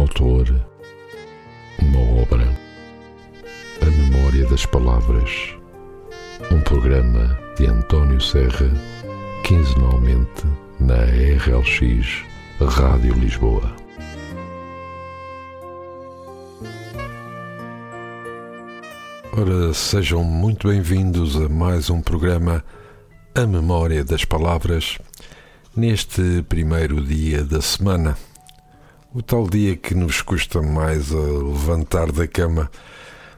autor, 0.00 0.48
uma 1.78 2.22
obra, 2.22 2.48
a 3.82 3.84
memória 3.84 4.46
das 4.46 4.64
palavras, 4.64 5.54
um 6.50 6.58
programa 6.62 7.38
de 7.58 7.66
António 7.66 8.18
Serra, 8.18 8.70
quinzenalmente 9.44 10.46
na 10.80 10.94
RLX 11.04 12.24
Rádio 12.60 13.12
Lisboa. 13.14 13.76
Ora, 19.36 19.74
sejam 19.74 20.24
muito 20.24 20.68
bem-vindos 20.68 21.36
a 21.36 21.46
mais 21.46 21.90
um 21.90 22.00
programa 22.00 22.64
A 23.34 23.46
Memória 23.46 24.02
das 24.02 24.24
Palavras, 24.24 24.96
neste 25.76 26.42
primeiro 26.48 27.04
dia 27.04 27.44
da 27.44 27.60
semana. 27.60 28.16
O 29.12 29.20
tal 29.20 29.48
dia 29.48 29.74
que 29.74 29.92
nos 29.92 30.22
custa 30.22 30.62
mais 30.62 31.12
a 31.12 31.18
levantar 31.18 32.12
da 32.12 32.28
cama. 32.28 32.70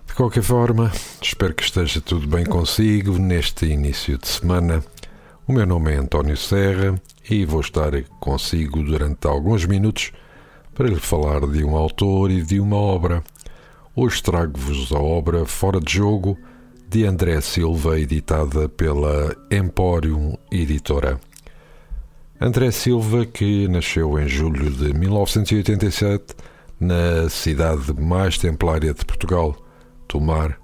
De 0.07 0.13
qualquer 0.13 0.43
forma, 0.43 0.93
espero 1.23 1.55
que 1.55 1.63
esteja 1.63 1.99
tudo 1.99 2.27
bem 2.27 2.45
consigo 2.45 3.19
neste 3.19 3.65
início 3.65 4.19
de 4.19 4.29
semana. 4.29 4.85
O 5.49 5.53
meu 5.55 5.67
nome 5.67 5.91
é 5.91 5.97
António 5.97 6.37
Serra 6.37 7.01
e 7.29 7.47
vou 7.47 7.63
estar 7.63 7.91
consigo 8.21 8.83
durante 8.83 9.27
alguns 9.27 9.65
minutos 9.65 10.13
para 10.75 10.89
lhe 10.89 11.01
falar 11.01 11.41
de 11.47 11.65
um 11.65 11.75
autor 11.75 12.31
e 12.31 12.43
de 12.43 12.61
uma 12.61 12.77
obra. 12.77 13.25
Hoje 13.97 14.23
trago-vos 14.23 14.93
a 14.93 14.99
obra 14.99 15.47
Fora 15.47 15.81
de 15.81 15.95
Jogo 15.95 16.37
de 16.87 17.07
André 17.07 17.41
Silva, 17.41 17.99
editada 17.99 18.69
pela 18.69 19.35
Emporium 19.51 20.37
Editora. 20.51 21.19
André 22.45 22.73
Silva, 22.73 23.25
que 23.25 23.69
nasceu 23.69 24.19
em 24.19 24.27
julho 24.27 24.69
de 24.69 24.93
1987 24.93 26.35
na 26.81 27.31
cidade 27.31 27.95
mais 27.97 28.37
templária 28.37 28.93
de 28.93 29.05
Portugal, 29.05 29.55
Tomar. 30.09 30.59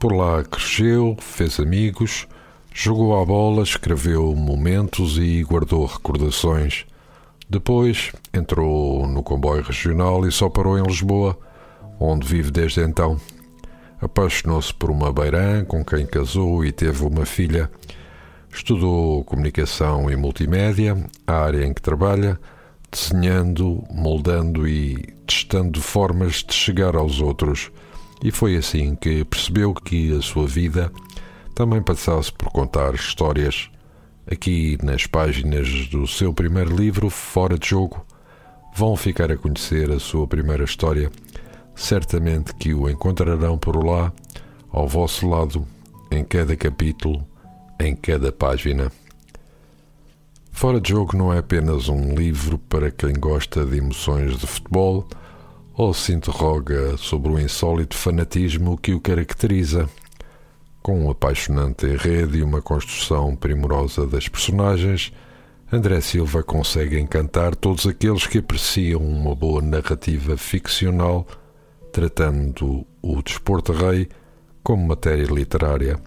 Por 0.00 0.14
lá 0.14 0.42
cresceu, 0.42 1.14
fez 1.20 1.60
amigos, 1.60 2.26
jogou 2.72 3.20
à 3.20 3.22
bola, 3.22 3.62
escreveu 3.62 4.34
momentos 4.34 5.18
e 5.18 5.44
guardou 5.44 5.84
recordações. 5.84 6.86
Depois 7.50 8.10
entrou 8.32 9.06
no 9.06 9.22
comboio 9.22 9.62
regional 9.62 10.26
e 10.26 10.32
só 10.32 10.48
parou 10.48 10.78
em 10.78 10.82
Lisboa, 10.82 11.38
onde 12.00 12.26
vive 12.26 12.50
desde 12.50 12.80
então. 12.80 13.20
Apaixonou-se 14.00 14.72
por 14.72 14.90
uma 14.90 15.12
beirã 15.12 15.66
com 15.66 15.84
quem 15.84 16.06
casou 16.06 16.64
e 16.64 16.72
teve 16.72 17.04
uma 17.04 17.26
filha. 17.26 17.70
Estudou 18.58 19.22
comunicação 19.22 20.10
e 20.10 20.16
multimédia, 20.16 20.96
a 21.24 21.32
área 21.32 21.64
em 21.64 21.72
que 21.72 21.80
trabalha, 21.80 22.38
desenhando, 22.90 23.84
moldando 23.88 24.66
e 24.66 24.96
testando 25.24 25.80
formas 25.80 26.42
de 26.42 26.52
chegar 26.52 26.96
aos 26.96 27.20
outros. 27.20 27.70
E 28.22 28.32
foi 28.32 28.56
assim 28.56 28.96
que 28.96 29.24
percebeu 29.24 29.72
que 29.72 30.12
a 30.12 30.20
sua 30.20 30.44
vida 30.44 30.90
também 31.54 31.80
passasse 31.80 32.32
por 32.32 32.50
contar 32.50 32.96
histórias. 32.96 33.70
Aqui 34.28 34.76
nas 34.82 35.06
páginas 35.06 35.86
do 35.86 36.04
seu 36.08 36.34
primeiro 36.34 36.74
livro, 36.74 37.08
Fora 37.08 37.56
de 37.56 37.68
Jogo, 37.68 38.04
vão 38.74 38.96
ficar 38.96 39.30
a 39.30 39.36
conhecer 39.36 39.88
a 39.92 40.00
sua 40.00 40.26
primeira 40.26 40.64
história. 40.64 41.12
Certamente 41.76 42.52
que 42.56 42.74
o 42.74 42.90
encontrarão 42.90 43.56
por 43.56 43.82
lá, 43.82 44.12
ao 44.68 44.88
vosso 44.88 45.28
lado, 45.28 45.64
em 46.10 46.24
cada 46.24 46.56
capítulo 46.56 47.24
em 47.78 47.94
cada 47.94 48.32
página. 48.32 48.90
Fora 50.50 50.80
de 50.80 50.90
Jogo 50.90 51.16
não 51.16 51.32
é 51.32 51.38
apenas 51.38 51.88
um 51.88 52.14
livro 52.14 52.58
para 52.58 52.90
quem 52.90 53.12
gosta 53.12 53.64
de 53.64 53.78
emoções 53.78 54.36
de 54.36 54.46
futebol 54.46 55.06
ou 55.72 55.94
se 55.94 56.12
interroga 56.12 56.96
sobre 56.96 57.30
o 57.30 57.38
insólito 57.38 57.96
fanatismo 57.96 58.76
que 58.76 58.92
o 58.92 59.00
caracteriza. 59.00 59.88
Com 60.82 61.04
um 61.04 61.10
apaixonante 61.10 61.86
enredo 61.86 62.36
e 62.36 62.42
uma 62.42 62.60
construção 62.60 63.36
primorosa 63.36 64.04
das 64.04 64.26
personagens, 64.26 65.12
André 65.70 66.00
Silva 66.00 66.42
consegue 66.42 66.98
encantar 66.98 67.54
todos 67.54 67.86
aqueles 67.86 68.26
que 68.26 68.38
apreciam 68.38 69.00
uma 69.00 69.36
boa 69.36 69.62
narrativa 69.62 70.36
ficcional, 70.36 71.26
tratando 71.92 72.84
o 73.00 73.22
desporto 73.22 73.72
rei 73.72 74.08
como 74.64 74.88
matéria 74.88 75.26
literária. 75.26 76.00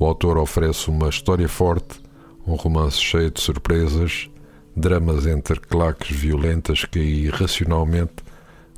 O 0.00 0.06
autor 0.06 0.38
oferece 0.38 0.88
uma 0.88 1.10
história 1.10 1.46
forte, 1.46 2.00
um 2.46 2.54
romance 2.54 2.96
cheio 2.96 3.30
de 3.30 3.38
surpresas, 3.38 4.30
dramas 4.74 5.26
entre 5.26 5.60
claques 5.60 6.16
violentas 6.16 6.86
que 6.86 6.98
irracionalmente 6.98 8.14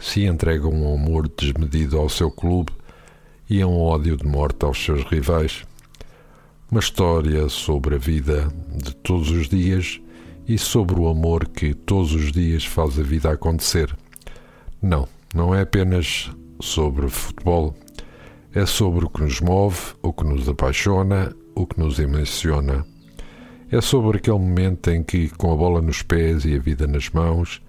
se 0.01 0.25
entregam 0.25 0.73
um 0.73 0.93
amor 0.93 1.29
desmedido 1.29 1.97
ao 1.97 2.09
seu 2.09 2.29
clube 2.29 2.73
e 3.49 3.63
a 3.63 3.69
um 3.69 3.81
ódio 3.81 4.17
de 4.17 4.27
morte 4.27 4.65
aos 4.65 4.85
seus 4.85 5.05
rivais. 5.05 5.65
Uma 6.69 6.81
história 6.81 7.49
sobre 7.49 7.95
a 7.95 7.99
vida 7.99 8.53
de 8.75 8.93
todos 8.97 9.31
os 9.31 9.49
dias 9.49 10.01
e 10.49 10.59
sobre 10.59 10.99
o 10.99 11.07
amor 11.07 11.47
que 11.47 11.73
todos 11.73 12.13
os 12.13 12.33
dias 12.33 12.65
faz 12.65 12.99
a 12.99 13.03
vida 13.05 13.31
acontecer. 13.31 13.97
Não, 14.83 15.07
não 15.33 15.55
é 15.55 15.61
apenas 15.61 16.33
sobre 16.61 17.09
futebol 17.09 17.77
é 18.55 18.67
sobre 18.67 19.07
o 19.07 19.09
que 19.09 19.23
nos 19.23 19.41
move, 19.41 19.79
o 20.03 20.13
que 20.13 20.25
nos 20.25 20.49
apaixona, 20.49 21.35
o 21.55 21.67
que 21.67 21.81
nos 21.81 21.99
emociona. 21.99 22.85
É 23.71 23.81
sobre 23.81 24.19
aquele 24.19 24.39
momento 24.39 24.91
em 24.91 25.03
que, 25.03 25.31
com 25.31 25.53
a 25.53 25.57
bola 25.57 25.81
nos 25.81 26.03
pés 26.03 26.45
e 26.45 26.55
a 26.55 26.59
vida 26.59 26.87
nas 26.87 27.09
mãos, 27.09 27.63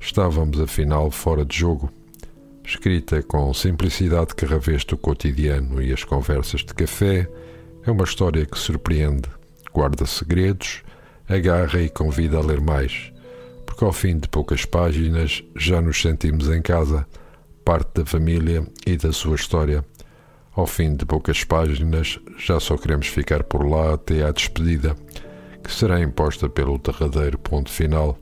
estávamos 0.00 0.60
afinal 0.60 1.10
fora 1.10 1.44
de 1.44 1.56
jogo. 1.56 1.90
Escrita 2.64 3.20
com 3.22 3.52
simplicidade 3.52 4.34
que 4.34 4.46
reveste 4.46 4.94
o 4.94 4.98
cotidiano 4.98 5.82
e 5.82 5.92
as 5.92 6.04
conversas 6.04 6.60
de 6.60 6.72
café, 6.72 7.28
é 7.84 7.90
uma 7.90 8.04
história 8.04 8.46
que 8.46 8.58
surpreende, 8.58 9.28
guarda 9.72 10.06
segredos, 10.06 10.82
agarra 11.28 11.80
e 11.80 11.88
convida 11.88 12.38
a 12.38 12.42
ler 12.42 12.60
mais, 12.60 13.12
porque 13.66 13.84
ao 13.84 13.92
fim 13.92 14.18
de 14.18 14.28
poucas 14.28 14.64
páginas 14.64 15.42
já 15.56 15.80
nos 15.80 16.00
sentimos 16.00 16.48
em 16.48 16.62
casa, 16.62 17.06
parte 17.64 17.90
da 17.94 18.06
família 18.06 18.64
e 18.86 18.96
da 18.96 19.12
sua 19.12 19.34
história. 19.34 19.84
Ao 20.58 20.66
fim 20.66 20.96
de 20.96 21.06
poucas 21.06 21.44
páginas, 21.44 22.18
já 22.36 22.58
só 22.58 22.76
queremos 22.76 23.06
ficar 23.06 23.44
por 23.44 23.64
lá 23.64 23.94
até 23.94 24.24
à 24.24 24.32
despedida, 24.32 24.96
que 25.62 25.72
será 25.72 26.00
imposta 26.00 26.48
pelo 26.48 26.76
derradeiro 26.78 27.38
ponto 27.38 27.70
final. 27.70 28.18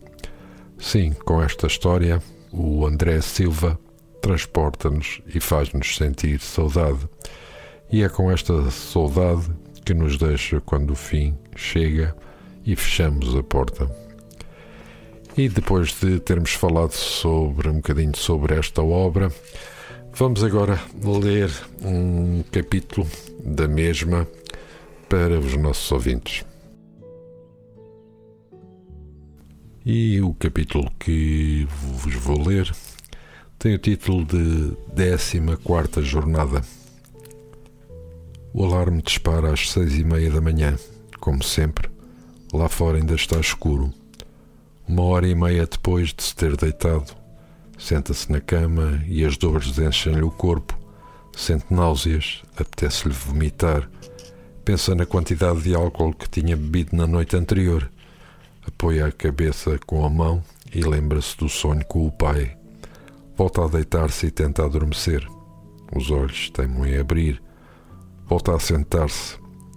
Sim, 0.79 1.15
com 1.25 1.43
esta 1.43 1.67
história, 1.67 2.23
o 2.53 2.87
André 2.87 3.23
Silva 3.23 3.81
transporta-nos 4.21 5.23
e 5.35 5.41
faz-nos 5.41 5.97
sentir 5.97 6.39
saudade. 6.41 7.09
E 7.91 8.03
é 8.03 8.09
com 8.11 8.31
esta 8.31 8.71
saudade 8.71 9.51
que 9.83 9.95
nos 9.95 10.19
deixa 10.19 10.61
quando 10.61 10.91
o 10.91 10.95
fim 10.95 11.35
chega 11.57 12.15
e 12.67 12.77
fechamos 12.77 13.35
a 13.35 13.43
porta. 13.43 13.91
E 15.39 15.49
depois 15.49 15.99
de 15.99 16.21
termos 16.21 16.53
falado 16.53 16.93
sobre 16.93 17.71
um 17.71 17.77
bocadinho 17.77 18.15
sobre 18.15 18.59
esta 18.59 18.83
obra, 18.83 19.33
Vamos 20.19 20.43
agora 20.43 20.81
ler 21.05 21.51
um 21.83 22.43
capítulo 22.51 23.07
da 23.45 23.69
mesma 23.69 24.27
para 25.11 25.39
os 25.39 25.55
nossos 25.59 25.93
ouvintes. 25.93 26.43
E 29.85 30.19
o 30.23 30.33
capítulo 30.33 30.91
que 30.99 31.69
vos 31.69 32.15
vou 32.15 32.49
ler 32.49 32.75
tem 33.59 33.75
o 33.75 33.79
título 33.79 34.25
de 34.25 34.75
14 35.63 36.03
Jornada. 36.03 36.63
O 38.55 38.65
alarme 38.65 39.03
dispara 39.03 39.53
às 39.53 39.71
seis 39.71 39.99
e 39.99 40.03
meia 40.03 40.31
da 40.31 40.41
manhã. 40.41 40.79
Como 41.21 41.45
sempre, 41.45 41.91
lá 42.55 42.71
fora 42.71 42.97
ainda 42.97 43.15
está 43.15 43.39
escuro. 43.39 43.93
Uma 44.89 45.03
hora 45.03 45.29
e 45.29 45.35
meia 45.35 45.67
depois 45.67 46.15
de 46.15 46.23
se 46.23 46.35
ter 46.35 46.57
deitado, 46.57 47.15
Senta-se 47.79 48.31
na 48.33 48.41
cama 48.41 49.03
e 49.07 49.25
as 49.25 49.37
dores 49.37 49.79
enchem-lhe 49.79 50.23
o 50.23 50.31
corpo. 50.31 50.77
Sente 51.37 51.67
náuseas, 51.71 52.43
apetece-lhe 52.57 53.13
vomitar. 53.13 53.89
Pensa 54.65 54.95
na 54.95 55.05
quantidade 55.05 55.63
de 55.63 55.75
álcool 55.75 56.15
que 56.15 56.29
tinha 56.29 56.57
bebido 56.57 56.97
na 56.97 57.07
noite 57.07 57.37
anterior. 57.37 57.91
Apoia 58.67 59.07
a 59.07 59.13
cabeça 59.13 59.79
com 59.87 60.05
a 60.05 60.11
mão 60.11 60.43
e 60.75 60.81
lembra-se 60.81 61.37
do 61.37 61.49
sonho 61.49 61.85
com 61.87 62.07
o 62.07 62.11
pai. 62.11 62.57
Volta 63.37 63.65
a 63.65 63.69
deitar-se 63.69 64.27
e 64.27 64.31
tenta 64.31 64.65
adormecer. 64.65 65.29
Os 65.95 66.11
olhos 66.11 66.51
teimam 66.51 66.87
em 66.87 66.99
abrir. 66.99 67.41
Volta 68.25 68.57
a 68.57 68.59
sentar-se. 68.59 69.37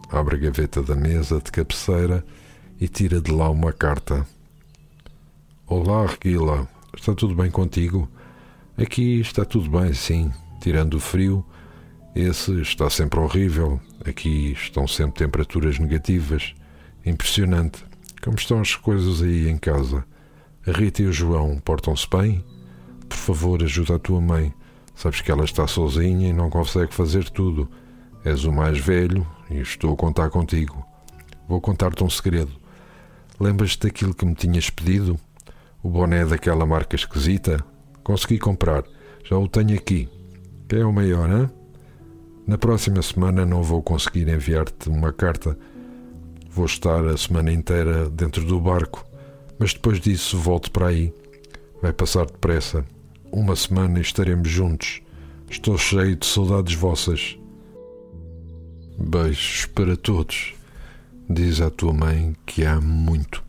Abre 0.10 0.38
a 0.38 0.40
gaveta 0.40 0.82
da 0.82 0.96
mesa 0.96 1.40
de 1.40 1.52
cabeceira 1.52 2.26
e 2.80 2.88
tira 2.88 3.22
de 3.22 3.32
lá 3.32 3.50
uma 3.50 3.74
carta. 3.74 4.26
Olá, 5.68 6.08
Reguila. 6.08 6.68
Está 7.00 7.16
tudo 7.16 7.34
bem 7.34 7.50
contigo? 7.50 8.12
Aqui 8.78 9.22
está 9.22 9.46
tudo 9.46 9.70
bem, 9.70 9.94
sim, 9.94 10.30
tirando 10.60 10.96
o 10.96 11.00
frio. 11.00 11.46
Esse 12.14 12.62
está 12.62 12.90
sempre 12.90 13.18
horrível. 13.22 13.80
Aqui 14.06 14.52
estão 14.52 14.86
sempre 14.86 15.24
temperaturas 15.24 15.80
negativas. 15.80 16.54
Impressionante. 17.06 17.86
Como 18.22 18.36
estão 18.36 18.60
as 18.60 18.76
coisas 18.76 19.22
aí 19.22 19.48
em 19.48 19.58
casa? 19.58 20.04
A 20.68 20.72
Rita 20.72 21.02
e 21.02 21.06
o 21.06 21.14
João 21.14 21.58
portam-se 21.64 22.06
bem? 22.10 22.44
por 23.08 23.18
favor, 23.18 23.64
ajuda 23.64 23.96
a 23.96 24.00
tua 24.00 24.20
mãe. 24.20 24.54
Sabes 24.94 25.22
que 25.22 25.32
ela 25.32 25.46
está 25.46 25.66
sozinha 25.66 26.28
e 26.28 26.34
não 26.34 26.50
consegue 26.50 26.94
fazer 26.94 27.30
tudo. 27.30 27.72
És 28.26 28.44
o 28.44 28.52
mais 28.52 28.78
velho 28.78 29.26
e 29.50 29.62
estou 29.62 29.94
a 29.94 29.98
contar 29.98 30.30
contigo. 30.30 30.86
Vou 31.48 31.62
contar-te 31.62 32.04
um 32.04 32.10
segredo. 32.10 32.52
Lembras-te 33.40 33.88
daquilo 33.88 34.14
que 34.14 34.26
me 34.26 34.36
tinhas 34.36 34.70
pedido? 34.70 35.18
O 35.82 35.90
boné 35.90 36.26
daquela 36.26 36.66
marca 36.66 36.98
esquisita? 36.98 37.64
Consegui 38.04 38.38
comprar. 38.38 38.84
Já 39.24 39.38
o 39.38 39.48
tenho 39.48 39.76
aqui. 39.76 40.10
Quem 40.68 40.82
é 40.82 40.86
o 40.86 40.92
maior, 40.92 41.30
hein? 41.30 41.50
Na 42.46 42.58
próxima 42.58 43.02
semana 43.02 43.46
não 43.46 43.64
vou 43.64 43.82
conseguir 43.82 44.28
enviar-te 44.28 44.90
uma 44.90 45.14
carta. 45.14 45.58
Vou 46.52 46.66
estar 46.66 47.06
a 47.06 47.16
semana 47.16 47.54
inteira 47.54 48.10
dentro 48.10 48.44
do 48.44 48.60
barco, 48.60 49.06
mas 49.58 49.74
depois 49.74 50.02
disso 50.02 50.38
volto 50.38 50.70
para 50.70 50.88
aí. 50.88 51.14
Vai 51.82 51.94
passar 51.94 52.26
depressa. 52.26 52.84
Uma 53.32 53.56
semana 53.56 54.02
estaremos 54.02 54.50
juntos. 54.50 55.02
Estou 55.50 55.78
cheio 55.78 56.18
de 56.18 56.26
saudades 56.26 56.74
vossas. 56.74 57.38
Beijos 58.98 59.66
para 59.68 59.96
todos. 59.96 60.56
Diz 61.30 61.62
à 61.62 61.70
tua 61.70 61.94
mãe 61.94 62.36
que 62.46 62.66
a 62.66 62.74
amo 62.74 62.88
muito. 62.88 63.49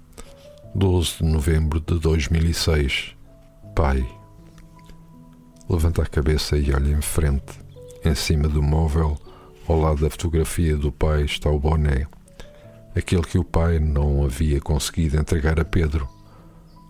12 0.74 1.18
de 1.18 1.24
novembro 1.24 1.80
de 1.80 1.98
2006. 1.98 3.14
Pai. 3.74 4.06
Levanta 5.68 6.02
a 6.02 6.06
cabeça 6.06 6.56
e 6.56 6.72
olha 6.72 6.90
em 6.90 7.00
frente. 7.00 7.60
Em 8.04 8.14
cima 8.14 8.48
do 8.48 8.62
móvel, 8.62 9.18
ao 9.68 9.78
lado 9.78 10.00
da 10.00 10.10
fotografia 10.10 10.76
do 10.76 10.90
pai, 10.90 11.24
está 11.24 11.50
o 11.50 11.58
boné. 11.58 12.06
Aquele 12.96 13.22
que 13.22 13.38
o 13.38 13.44
pai 13.44 13.78
não 13.78 14.24
havia 14.24 14.60
conseguido 14.60 15.18
entregar 15.18 15.60
a 15.60 15.64
Pedro. 15.64 16.08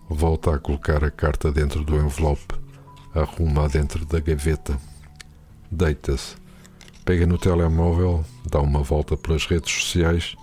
Volta 0.09 0.55
a 0.55 0.59
colocar 0.59 1.03
a 1.03 1.11
carta 1.11 1.51
dentro 1.51 1.83
do 1.83 1.95
envelope 1.95 2.61
arruma 3.13 3.67
dentro 3.67 4.05
da 4.05 4.19
gaveta, 4.19 4.77
deita-se, 5.69 6.35
pega 7.03 7.25
no 7.25 7.37
telemóvel, 7.37 8.23
dá 8.49 8.61
uma 8.61 8.81
volta 8.81 9.17
pelas 9.17 9.45
redes 9.45 9.71
sociais, 9.71 10.35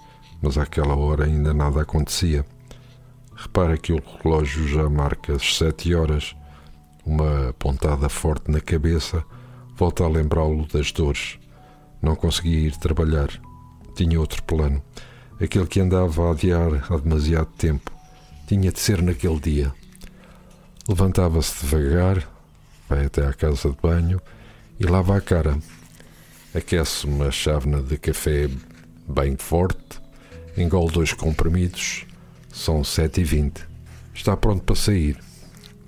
mas 0.43 0.58
àquela 0.58 0.94
hora 0.94 1.25
ainda 1.25 1.55
nada 1.55 1.81
acontecia. 1.81 2.44
Repara 3.40 3.79
que 3.79 3.93
o 3.93 4.02
relógio 4.20 4.67
já 4.67 4.90
marca 4.90 5.32
as 5.32 5.56
sete 5.56 5.94
horas. 5.94 6.35
Uma 7.06 7.55
pontada 7.56 8.08
forte 8.08 8.50
na 8.50 8.61
cabeça 8.61 9.25
volta 9.76 10.02
a 10.02 10.08
lembrá-lo 10.08 10.67
das 10.67 10.90
dores. 10.90 11.38
Não 12.02 12.17
conseguia 12.17 12.67
ir 12.67 12.76
trabalhar. 12.76 13.29
Tinha 13.94 14.19
outro 14.19 14.43
plano. 14.43 14.82
Aquele 15.40 15.69
que 15.69 15.79
andava 15.79 16.26
a 16.26 16.32
adiar 16.32 16.85
há 16.90 16.96
demasiado 16.96 17.46
tempo. 17.56 17.93
Tinha 18.49 18.73
de 18.73 18.81
ser 18.81 19.00
naquele 19.00 19.38
dia. 19.38 19.73
Levantava-se 20.88 21.64
devagar, 21.64 22.29
vai 22.88 23.05
até 23.05 23.25
à 23.25 23.32
casa 23.32 23.70
de 23.70 23.76
banho 23.81 24.20
e 24.81 24.85
lava 24.85 25.17
a 25.17 25.20
cara. 25.20 25.56
Aquece 26.52 27.06
uma 27.06 27.31
chávena 27.31 27.81
de 27.82 27.99
café 27.99 28.50
bem 29.06 29.37
forte, 29.37 30.00
engole 30.56 30.90
dois 30.90 31.12
comprimidos, 31.12 32.05
são 32.58 32.82
sete 32.82 33.20
e 33.20 33.25
vinte. 33.25 33.62
Está 34.12 34.37
pronto 34.37 34.64
para 34.64 34.75
sair. 34.75 35.16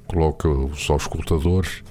Coloca-os 0.06 0.88
aos 0.88 1.02
escutadores 1.02 1.82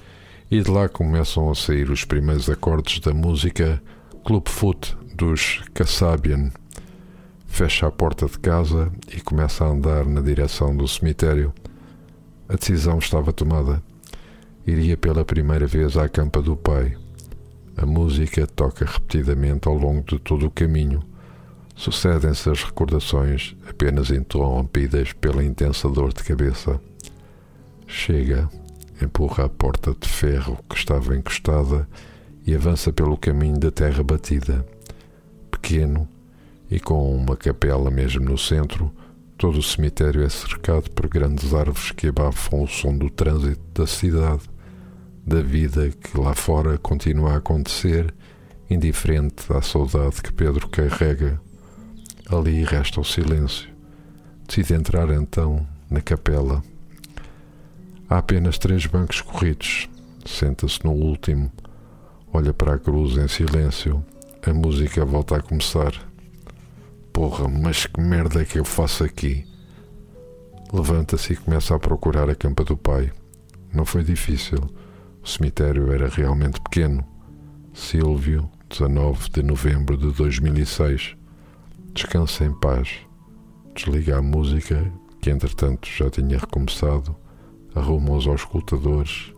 e 0.49 0.61
de 0.61 0.71
lá 0.71 0.87
começam 0.87 1.49
a 1.51 1.55
sair 1.55 1.89
os 1.91 2.05
primeiros 2.05 2.49
acordes 2.49 2.99
da 2.99 3.13
música 3.13 3.81
Club 4.23 4.47
Foot 4.47 4.97
dos 5.13 5.61
Kasabian. 5.73 6.49
Fecha 7.45 7.87
a 7.87 7.91
porta 7.91 8.25
de 8.25 8.39
casa 8.39 8.91
e 9.13 9.19
começa 9.19 9.65
a 9.65 9.67
andar 9.67 10.05
na 10.05 10.21
direção 10.21 10.75
do 10.75 10.87
cemitério. 10.87 11.53
A 12.47 12.55
decisão 12.55 12.99
estava 12.99 13.33
tomada 13.33 13.83
iria 14.65 14.95
pela 14.95 15.25
primeira 15.25 15.67
vez 15.67 15.97
à 15.97 16.07
campa 16.07 16.41
do 16.41 16.55
pai. 16.55 16.95
A 17.75 17.85
música 17.85 18.47
toca 18.47 18.85
repetidamente 18.85 19.67
ao 19.67 19.75
longo 19.75 20.03
de 20.03 20.19
todo 20.19 20.45
o 20.45 20.51
caminho. 20.51 21.03
Sucedem-se 21.79 22.49
as 22.49 22.61
recordações, 22.61 23.55
apenas 23.65 24.11
interrompidas 24.11 25.13
pela 25.13 25.41
intensa 25.41 25.87
dor 25.87 26.11
de 26.11 26.21
cabeça. 26.25 26.77
Chega, 27.87 28.49
empurra 29.01 29.45
a 29.45 29.49
porta 29.49 29.95
de 29.97 30.05
ferro 30.05 30.59
que 30.69 30.75
estava 30.75 31.15
encostada 31.15 31.87
e 32.45 32.53
avança 32.53 32.91
pelo 32.91 33.15
caminho 33.15 33.57
da 33.57 33.71
terra 33.71 34.03
batida. 34.03 34.65
Pequeno 35.49 36.05
e 36.69 36.81
com 36.81 37.15
uma 37.15 37.37
capela 37.37 37.89
mesmo 37.89 38.25
no 38.25 38.37
centro, 38.37 38.91
todo 39.37 39.59
o 39.59 39.63
cemitério 39.63 40.21
é 40.21 40.27
cercado 40.27 40.91
por 40.91 41.07
grandes 41.07 41.53
árvores 41.53 41.91
que 41.91 42.07
abafam 42.07 42.61
o 42.61 42.67
som 42.67 42.97
do 42.97 43.09
trânsito 43.09 43.61
da 43.73 43.87
cidade 43.87 44.43
da 45.25 45.41
vida 45.41 45.89
que 45.91 46.19
lá 46.19 46.35
fora 46.35 46.77
continua 46.77 47.35
a 47.35 47.37
acontecer, 47.37 48.13
indiferente 48.69 49.45
à 49.53 49.61
saudade 49.61 50.21
que 50.21 50.33
Pedro 50.33 50.67
carrega. 50.67 51.39
Ali 52.31 52.63
resta 52.63 53.01
o 53.01 53.03
silêncio. 53.03 53.67
Decide 54.47 54.75
entrar 54.75 55.09
então 55.09 55.65
na 55.89 55.99
capela. 55.99 56.63
Há 58.07 58.19
apenas 58.19 58.59
três 58.59 58.85
bancos 58.85 59.19
corridos. 59.19 59.89
Senta-se 60.23 60.85
no 60.85 60.91
último, 60.91 61.51
olha 62.31 62.53
para 62.53 62.75
a 62.75 62.79
cruz 62.79 63.17
em 63.17 63.27
silêncio. 63.27 64.05
A 64.45 64.53
música 64.53 65.03
volta 65.03 65.37
a 65.37 65.41
começar. 65.41 65.91
Porra, 67.11 67.47
mas 67.47 67.87
que 67.87 67.99
merda 67.99 68.43
é 68.43 68.45
que 68.45 68.59
eu 68.59 68.65
faço 68.65 69.03
aqui? 69.03 69.43
Levanta-se 70.71 71.33
e 71.33 71.35
começa 71.35 71.75
a 71.75 71.79
procurar 71.79 72.29
a 72.29 72.35
campa 72.35 72.63
do 72.63 72.77
pai. 72.77 73.11
Não 73.73 73.85
foi 73.85 74.03
difícil. 74.03 74.59
O 75.23 75.27
cemitério 75.27 75.91
era 75.91 76.07
realmente 76.07 76.61
pequeno. 76.61 77.03
Silvio, 77.73 78.47
19 78.69 79.31
de 79.31 79.41
novembro 79.41 79.97
de 79.97 80.11
2006. 80.11 81.18
Descansa 81.93 82.45
em 82.45 82.53
paz. 82.53 82.89
Desliga 83.75 84.17
a 84.17 84.21
música, 84.21 84.91
que 85.21 85.29
entretanto 85.29 85.87
já 85.87 86.09
tinha 86.09 86.37
recomeçado, 86.37 87.15
arruma 87.75 88.13
os 88.13 88.27
auscultadores 88.27 89.33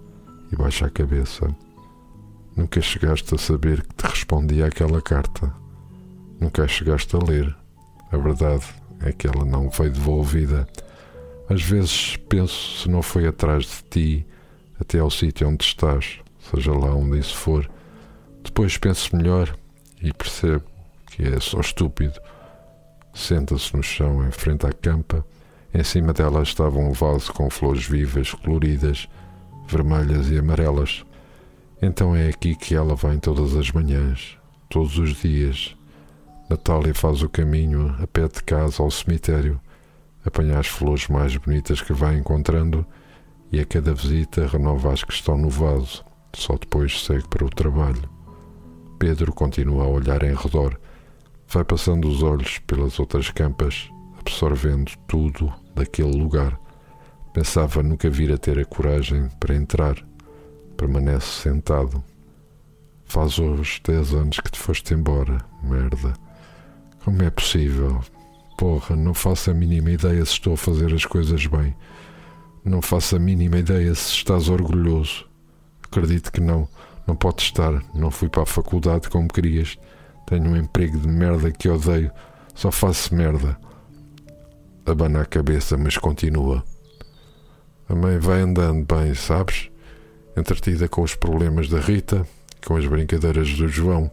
e 0.51 0.55
baixa 0.55 0.85
a 0.85 0.89
cabeça. 0.89 1.47
Nunca 2.55 2.81
chegaste 2.81 3.33
a 3.33 3.37
saber 3.37 3.81
que 3.81 3.95
te 3.95 4.05
respondia 4.05 4.65
aquela 4.65 5.01
carta. 5.01 5.53
Nunca 6.39 6.67
chegaste 6.67 7.15
a 7.15 7.19
ler. 7.19 7.55
A 8.11 8.17
verdade 8.17 8.65
é 8.99 9.11
que 9.11 9.27
ela 9.27 9.45
não 9.45 9.71
foi 9.71 9.89
devolvida. 9.89 10.67
Às 11.49 11.61
vezes 11.61 12.17
penso 12.29 12.81
se 12.81 12.89
não 12.89 13.01
foi 13.01 13.27
atrás 13.27 13.65
de 13.65 13.83
ti 13.89 14.27
até 14.79 14.99
ao 14.99 15.09
sítio 15.09 15.47
onde 15.47 15.63
estás, 15.63 16.19
seja 16.51 16.73
lá 16.73 16.93
onde 16.93 17.19
isso 17.19 17.35
for. 17.35 17.69
Depois 18.43 18.77
penso 18.77 19.15
melhor 19.15 19.55
e 20.01 20.11
percebo 20.11 20.63
que 21.07 21.23
é 21.23 21.39
só 21.39 21.59
estúpido. 21.59 22.19
Senta-se 23.13 23.75
no 23.75 23.83
chão 23.83 24.25
em 24.25 24.31
frente 24.31 24.65
à 24.65 24.71
campa. 24.71 25.25
Em 25.73 25.83
cima 25.83 26.13
dela 26.13 26.43
estava 26.43 26.77
um 26.77 26.91
vaso 26.91 27.31
com 27.33 27.49
flores 27.49 27.85
vivas, 27.85 28.33
coloridas, 28.33 29.07
vermelhas 29.67 30.29
e 30.29 30.37
amarelas. 30.37 31.05
Então 31.81 32.15
é 32.15 32.29
aqui 32.29 32.55
que 32.55 32.75
ela 32.75 32.95
vem 32.95 33.17
todas 33.19 33.55
as 33.55 33.71
manhãs, 33.71 34.37
todos 34.69 34.97
os 34.97 35.15
dias. 35.15 35.75
Natália 36.49 36.93
faz 36.93 37.23
o 37.23 37.29
caminho 37.29 37.95
a 38.01 38.05
pé 38.05 38.27
de 38.27 38.43
casa 38.43 38.83
ao 38.83 38.91
cemitério, 38.91 39.59
apanha 40.25 40.59
as 40.59 40.67
flores 40.67 41.07
mais 41.07 41.35
bonitas 41.37 41.81
que 41.81 41.93
vai 41.93 42.17
encontrando 42.17 42.85
e 43.51 43.59
a 43.59 43.65
cada 43.65 43.93
visita 43.93 44.47
renova 44.47 44.93
as 44.93 45.03
que 45.03 45.13
estão 45.13 45.37
no 45.37 45.49
vaso, 45.49 46.03
só 46.33 46.55
depois 46.57 47.03
segue 47.03 47.27
para 47.27 47.45
o 47.45 47.49
trabalho. 47.49 48.09
Pedro 48.99 49.33
continua 49.33 49.85
a 49.85 49.87
olhar 49.87 50.23
em 50.23 50.35
redor, 50.35 50.79
vai 51.51 51.65
passando 51.65 52.07
os 52.07 52.23
olhos 52.23 52.59
pelas 52.59 52.97
outras 52.97 53.29
campas, 53.29 53.89
absorvendo 54.19 54.91
tudo 55.07 55.53
daquele 55.75 56.17
lugar. 56.17 56.57
Pensava 57.33 57.83
nunca 57.83 58.09
vir 58.09 58.31
a 58.31 58.37
ter 58.37 58.57
a 58.57 58.65
coragem 58.65 59.29
para 59.39 59.55
entrar. 59.55 59.95
Permanece 60.77 61.41
sentado. 61.41 62.01
Faz 63.05 63.37
hoje 63.37 63.81
dez 63.85 64.13
anos 64.13 64.39
que 64.39 64.49
te 64.49 64.59
foste 64.59 64.93
embora, 64.93 65.39
merda. 65.61 66.13
Como 67.03 67.21
é 67.21 67.29
possível? 67.29 67.99
Porra, 68.57 68.95
não 68.95 69.13
faço 69.13 69.51
a 69.51 69.53
mínima 69.53 69.91
ideia 69.91 70.23
se 70.23 70.33
estou 70.33 70.53
a 70.53 70.57
fazer 70.57 70.93
as 70.93 71.05
coisas 71.05 71.45
bem. 71.45 71.75
Não 72.63 72.81
faço 72.81 73.15
a 73.17 73.19
mínima 73.19 73.57
ideia 73.57 73.93
se 73.93 74.11
estás 74.11 74.47
orgulhoso. 74.47 75.25
Acredito 75.83 76.31
que 76.31 76.39
não. 76.39 76.67
Não 77.05 77.15
pode 77.15 77.41
estar. 77.41 77.83
Não 77.93 78.09
fui 78.09 78.29
para 78.29 78.43
a 78.43 78.45
faculdade 78.45 79.09
como 79.09 79.27
querias. 79.27 79.77
Tenho 80.31 80.49
um 80.49 80.55
emprego 80.55 80.97
de 80.97 81.09
merda 81.09 81.51
que 81.51 81.67
odeio. 81.67 82.09
Só 82.55 82.71
faço 82.71 83.13
merda. 83.13 83.57
Abana 84.85 85.23
a 85.23 85.25
cabeça, 85.25 85.77
mas 85.77 85.97
continua. 85.97 86.63
A 87.89 87.93
mãe 87.93 88.17
vai 88.17 88.39
andando 88.39 88.85
bem, 88.85 89.13
sabes? 89.13 89.69
Entretida 90.37 90.87
com 90.87 91.01
os 91.01 91.15
problemas 91.15 91.67
da 91.67 91.81
Rita, 91.81 92.25
com 92.65 92.77
as 92.77 92.87
brincadeiras 92.87 93.53
do 93.55 93.67
João. 93.67 94.09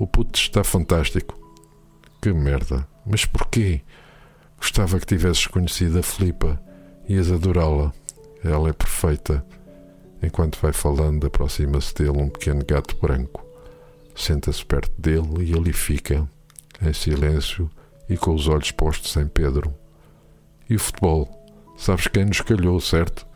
O 0.00 0.06
puto 0.08 0.36
está 0.36 0.64
fantástico. 0.64 1.38
Que 2.20 2.32
merda. 2.32 2.84
Mas 3.06 3.24
porquê? 3.24 3.82
Gostava 4.58 4.98
que 4.98 5.06
tivesses 5.06 5.46
conhecido 5.46 6.00
a 6.00 6.02
Filipa. 6.02 6.60
Ias 7.08 7.30
adorá-la. 7.30 7.92
Ela 8.42 8.70
é 8.70 8.72
perfeita. 8.72 9.46
Enquanto 10.20 10.58
vai 10.60 10.72
falando, 10.72 11.24
aproxima-se 11.24 11.94
dele 11.94 12.20
um 12.20 12.28
pequeno 12.28 12.64
gato 12.66 12.96
branco. 13.00 13.45
Senta-se 14.16 14.64
perto 14.64 14.98
dele 14.98 15.44
e 15.44 15.54
ali 15.54 15.74
fica, 15.74 16.26
em 16.80 16.92
silêncio 16.94 17.70
e 18.08 18.16
com 18.16 18.34
os 18.34 18.48
olhos 18.48 18.70
postos 18.70 19.14
em 19.16 19.28
Pedro. 19.28 19.74
E 20.68 20.74
o 20.74 20.80
futebol? 20.80 21.28
Sabes 21.76 22.06
quem 22.08 22.24
nos 22.24 22.40
calhou, 22.40 22.80
certo? 22.80 23.26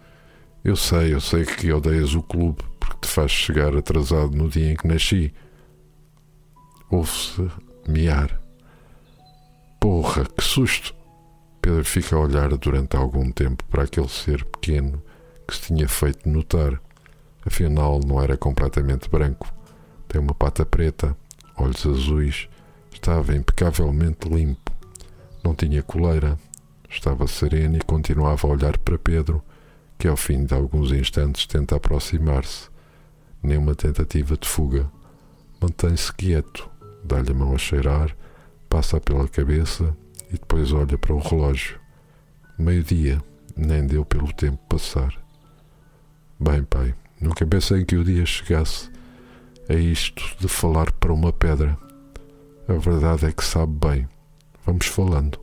Eu 0.64 0.75
sei, 0.75 1.12
eu 1.12 1.20
sei 1.20 1.44
que 1.44 1.70
odeias 1.70 2.14
o 2.14 2.22
clube 2.22 2.62
porque 2.80 3.06
te 3.06 3.08
faz 3.08 3.30
chegar 3.30 3.76
atrasado 3.76 4.34
no 4.34 4.49
dia 4.49 4.72
em 4.72 4.76
que 4.76 4.88
nasci. 4.88 5.32
Ouve-se 6.90 7.46
miar. 7.87 8.40
Porra, 9.78 10.25
que 10.25 10.42
susto! 10.42 10.94
Pedro 11.60 11.84
fica 11.84 12.16
a 12.16 12.20
olhar 12.20 12.49
durante 12.56 12.96
algum 12.96 13.30
tempo 13.30 13.62
para 13.64 13.84
aquele 13.84 14.08
ser 14.08 14.44
pequeno 14.46 15.02
que 15.46 15.54
se 15.54 15.62
tinha 15.62 15.87
feito 15.87 16.28
notar. 16.28 16.80
Afinal, 17.44 18.00
não 18.00 18.20
era 18.20 18.37
completamente 18.37 19.10
branco. 19.10 19.60
Tem 20.11 20.21
uma 20.21 20.35
pata 20.35 20.67
preta, 20.67 21.17
olhos 21.57 21.87
azuis, 21.87 22.49
estava 22.93 23.33
impecavelmente 23.33 24.29
limpo. 24.29 24.73
Não 25.45 25.55
tinha 25.55 25.85
coleira. 25.85 26.37
Estava 26.88 27.29
sereno 27.29 27.76
e 27.76 27.81
continuava 27.81 28.49
a 28.49 28.50
olhar 28.50 28.76
para 28.79 28.99
Pedro, 28.99 29.40
que 29.97 30.09
ao 30.09 30.17
fim 30.17 30.45
de 30.45 30.52
alguns 30.52 30.90
instantes 30.90 31.47
tenta 31.47 31.76
aproximar-se. 31.76 32.69
Nenhuma 33.40 33.76
tentativa 33.76 34.37
de 34.37 34.49
fuga. 34.49 34.90
Mantém-se 35.61 36.12
quieto, 36.12 36.69
dá-lhe 37.05 37.31
a 37.31 37.35
mão 37.35 37.55
a 37.55 37.59
cheirar, 37.59 38.17
passa 38.69 39.00
pela 39.00 39.29
cabeça 39.29 39.97
e 40.29 40.33
depois 40.33 40.73
olha 40.73 40.99
para 40.99 41.14
o 41.14 41.21
relógio. 41.21 41.79
Meio-dia, 42.59 43.23
nem 43.57 43.87
deu 43.87 44.05
pelo 44.05 44.33
tempo 44.33 44.59
passar. 44.69 45.14
Bem, 46.40 46.64
pai, 46.64 46.97
nunca 47.21 47.47
pensei 47.47 47.85
que 47.85 47.95
o 47.95 48.02
dia 48.02 48.26
chegasse 48.26 48.90
a 49.70 49.74
isto 49.74 50.36
de 50.40 50.48
falar 50.48 50.90
para 50.90 51.12
uma 51.12 51.32
pedra. 51.32 51.78
A 52.66 52.72
verdade 52.72 53.26
é 53.26 53.32
que 53.32 53.44
sabe 53.44 53.72
bem. 53.72 54.08
Vamos 54.66 54.86
falando. 54.86 55.38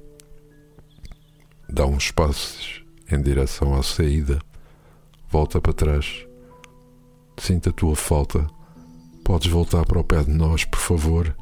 Dá 1.70 1.86
uns 1.86 2.12
passos 2.12 2.84
em 3.10 3.22
direção 3.22 3.74
à 3.74 3.82
saída. 3.82 4.40
Volta 5.30 5.62
para 5.62 5.72
trás. 5.72 6.28
Sinta 7.38 7.70
a 7.70 7.74
tua 7.74 7.96
falta. 7.96 8.46
Podes 9.24 9.50
voltar 9.50 9.86
para 9.86 10.00
o 10.00 10.04
pé 10.04 10.22
de 10.22 10.32
nós, 10.32 10.66
por 10.66 10.80
favor? 10.80 11.34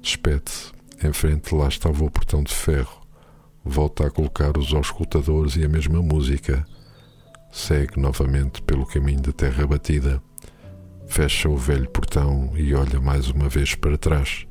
Despede-se. 0.00 0.72
Em 1.04 1.12
frente 1.12 1.54
lá 1.54 1.68
estava 1.68 2.02
o 2.02 2.10
portão 2.10 2.42
de 2.42 2.54
ferro. 2.54 3.02
Volta 3.62 4.06
a 4.06 4.10
colocar 4.10 4.56
os 4.56 4.72
auscultadores 4.72 5.56
e 5.56 5.64
a 5.66 5.68
mesma 5.68 6.00
música. 6.00 6.66
Segue 7.50 8.00
novamente 8.00 8.62
pelo 8.62 8.86
caminho 8.86 9.20
da 9.20 9.32
terra 9.32 9.66
batida. 9.66 10.22
Fecha 11.12 11.46
o 11.46 11.58
velho 11.58 11.90
portão 11.90 12.52
e 12.56 12.74
olha 12.74 12.98
mais 12.98 13.28
uma 13.28 13.46
vez 13.46 13.74
para 13.74 13.98
trás. 13.98 14.46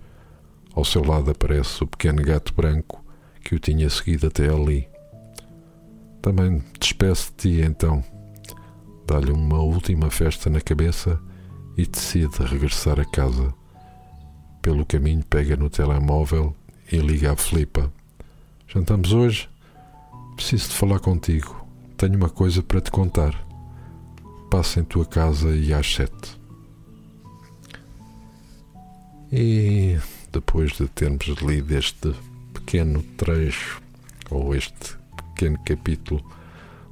Ao 0.76 0.86
seu 0.86 1.04
lado 1.04 1.32
aparece 1.32 1.84
o 1.84 1.88
pequeno 1.88 2.22
gato 2.22 2.54
branco 2.54 3.04
que 3.44 3.56
o 3.56 3.60
tinha 3.60 3.90
seguido 3.90 4.28
até 4.28 4.48
ali. 4.48 4.88
Também 6.22 6.64
despece 6.80 7.32
de 7.32 7.36
ti 7.38 7.62
então. 7.66 8.04
Dá-lhe 9.08 9.32
uma 9.32 9.58
última 9.58 10.12
festa 10.12 10.52
na 10.52 10.62
cabeça 10.62 11.20
e 11.76 11.84
decide 11.84 12.44
regressar 12.44 13.00
a 13.00 13.06
casa. 13.06 13.52
Pelo 14.62 14.86
caminho 14.86 15.26
pega 15.26 15.58
no 15.58 15.68
telemóvel 15.68 16.56
e 16.92 16.98
liga 16.98 17.32
à 17.32 17.36
Filipa. 17.36 17.92
Jantamos 18.68 19.14
hoje? 19.14 19.50
Preciso 20.36 20.70
de 20.70 20.76
falar 20.76 21.00
contigo. 21.00 21.66
Tenho 21.98 22.18
uma 22.18 22.30
coisa 22.30 22.62
para 22.62 22.82
te 22.82 22.92
contar. 22.92 23.34
Passa 24.52 24.80
em 24.80 24.84
tua 24.84 25.08
casa 25.08 25.56
e 25.56 25.74
às 25.74 25.92
sete. 25.92 26.40
E 29.32 29.98
depois 30.32 30.74
de 30.74 30.90
termos 30.90 31.26
lido 31.42 31.74
este 31.78 32.14
pequeno 32.54 33.02
trecho, 33.16 33.82
ou 34.30 34.54
este 34.54 34.98
pequeno 35.16 35.58
capítulo 35.64 36.22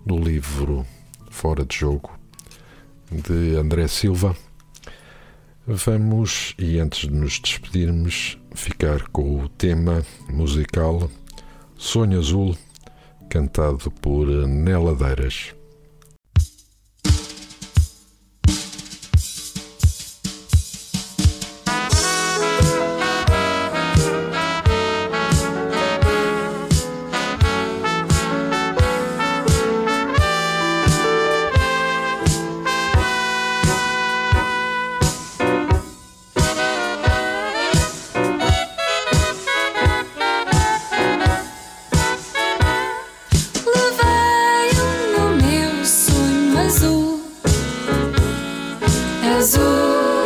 do 0.06 0.18
livro 0.18 0.86
Fora 1.30 1.66
de 1.66 1.76
Jogo, 1.76 2.12
de 3.12 3.58
André 3.58 3.90
Silva, 3.90 4.38
Vamos, 5.68 6.56
e 6.58 6.80
antes 6.80 7.02
de 7.02 7.12
nos 7.12 7.40
despedirmos, 7.40 8.40
ficar 8.56 9.08
com 9.10 9.44
o 9.44 9.50
tema 9.50 10.04
musical 10.28 11.12
Sonho 11.78 12.20
Azul, 12.20 12.58
cantado 13.30 13.92
por 13.92 14.26
Neladeiras. 14.26 15.59
Sonho 49.42 50.24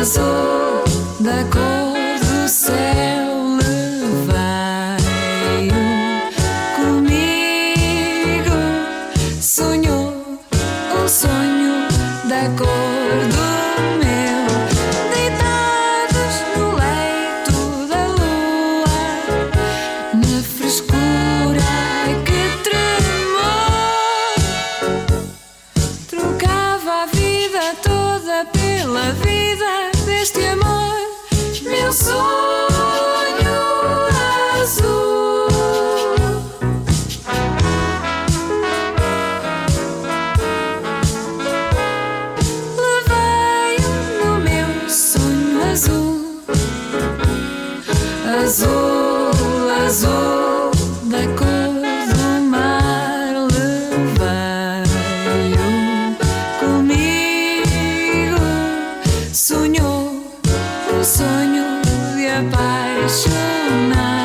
azul. 0.00 0.49
pela 28.90 29.12
vida 29.12 29.92
deste 30.04 30.44
amor, 30.46 30.98
meu 31.62 31.92
sonho. 31.92 32.49
Da, 62.30 62.42
da, 62.42 62.48
da, 62.48 63.94
da, 63.94 64.19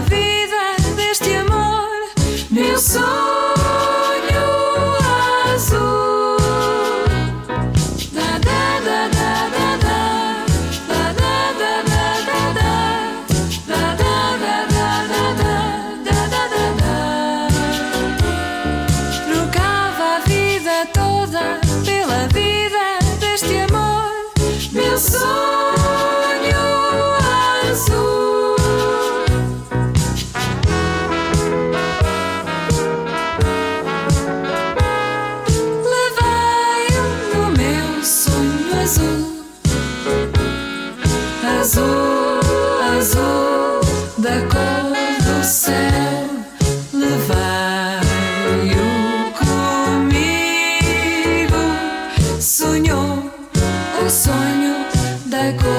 da. 0.00 0.31
o 54.04 54.10
sonho 54.10 54.74
da 55.26 55.52
cor. 55.62 55.71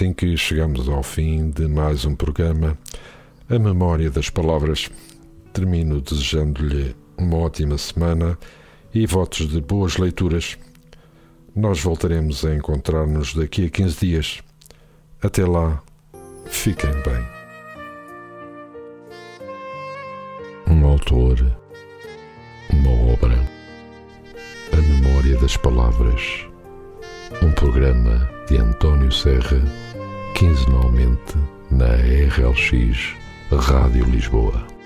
Assim 0.00 0.14
que 0.14 0.34
chegamos 0.34 0.88
ao 0.88 1.02
fim 1.02 1.50
de 1.50 1.68
mais 1.68 2.06
um 2.06 2.16
programa, 2.16 2.78
a 3.50 3.58
memória 3.58 4.10
das 4.10 4.30
palavras. 4.30 4.88
Termino 5.52 6.00
desejando-lhe 6.00 6.96
uma 7.18 7.36
ótima 7.36 7.76
semana 7.76 8.38
e 8.94 9.06
votos 9.06 9.46
de 9.46 9.60
boas 9.60 9.98
leituras. 9.98 10.56
Nós 11.54 11.82
voltaremos 11.82 12.46
a 12.46 12.54
encontrar-nos 12.54 13.34
daqui 13.34 13.66
a 13.66 13.68
15 13.68 14.00
dias. 14.00 14.42
Até 15.20 15.44
lá, 15.44 15.82
fiquem 16.46 16.92
bem. 17.04 17.26
Um 20.66 20.86
autor, 20.86 21.38
uma 22.70 23.12
obra, 23.12 23.38
a 24.72 24.76
memória 24.76 25.36
das 25.36 25.58
palavras. 25.58 26.46
Um 27.42 27.52
programa 27.52 28.30
de 28.48 28.56
António 28.56 29.12
Serra, 29.12 29.62
quinzenalmente 30.34 31.36
na 31.70 31.86
RLX 31.86 33.14
Rádio 33.52 34.04
Lisboa. 34.06 34.79